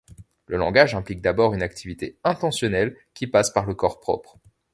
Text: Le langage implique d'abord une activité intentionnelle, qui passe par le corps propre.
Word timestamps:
Le 0.47 0.57
langage 0.57 0.95
implique 0.95 1.21
d'abord 1.21 1.53
une 1.53 1.61
activité 1.61 2.17
intentionnelle, 2.23 2.97
qui 3.13 3.27
passe 3.27 3.51
par 3.51 3.67
le 3.67 3.75
corps 3.75 3.99
propre. 3.99 4.39